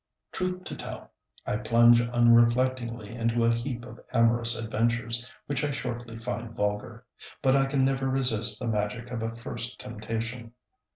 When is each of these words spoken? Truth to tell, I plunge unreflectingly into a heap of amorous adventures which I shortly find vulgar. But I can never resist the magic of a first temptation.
Truth 0.31 0.63
to 0.63 0.75
tell, 0.75 1.11
I 1.45 1.57
plunge 1.57 2.01
unreflectingly 2.01 3.13
into 3.13 3.45
a 3.45 3.53
heap 3.53 3.85
of 3.85 3.99
amorous 4.11 4.57
adventures 4.59 5.29
which 5.45 5.63
I 5.63 5.69
shortly 5.69 6.17
find 6.17 6.55
vulgar. 6.55 7.05
But 7.43 7.55
I 7.55 7.67
can 7.67 7.85
never 7.85 8.09
resist 8.09 8.57
the 8.59 8.67
magic 8.67 9.11
of 9.11 9.21
a 9.21 9.35
first 9.35 9.79
temptation. 9.79 10.53